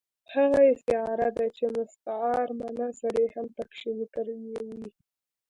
هغه 0.33 0.59
استعاره 0.73 1.29
ده، 1.37 1.45
چي 1.57 1.65
مستعار 1.77 2.47
منه 2.61 2.87
صریحاً 3.01 3.43
پکښي 3.55 3.89
ذکر 3.99 4.25
ىوى 4.35 4.63
يي. 4.79 4.87